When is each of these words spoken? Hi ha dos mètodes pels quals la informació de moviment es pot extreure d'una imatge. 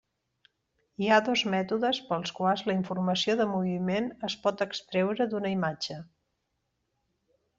Hi 1.03 1.09
ha 1.09 1.17
dos 1.27 1.41
mètodes 1.55 1.99
pels 2.07 2.31
quals 2.39 2.63
la 2.69 2.75
informació 2.77 3.35
de 3.41 3.47
moviment 3.51 4.09
es 4.29 4.37
pot 4.47 4.65
extreure 4.67 5.31
d'una 5.35 5.55
imatge. 5.59 5.99